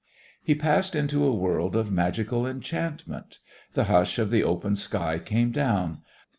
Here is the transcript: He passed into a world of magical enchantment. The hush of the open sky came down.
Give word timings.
He 0.41 0.55
passed 0.55 0.95
into 0.95 1.23
a 1.23 1.31
world 1.35 1.75
of 1.75 1.91
magical 1.91 2.47
enchantment. 2.47 3.37
The 3.75 3.83
hush 3.83 4.17
of 4.17 4.31
the 4.31 4.43
open 4.43 4.75
sky 4.75 5.19
came 5.19 5.51
down. 5.51 6.01